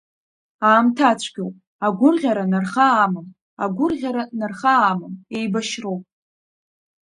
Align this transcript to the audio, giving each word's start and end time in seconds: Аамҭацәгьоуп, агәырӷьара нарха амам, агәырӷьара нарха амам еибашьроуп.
Аамҭацәгьоуп, 0.69 1.55
агәырӷьара 1.85 2.45
нарха 2.51 2.87
амам, 3.03 3.27
агәырӷьара 3.63 4.23
нарха 4.39 4.73
амам 4.91 5.13
еибашьроуп. 5.37 6.03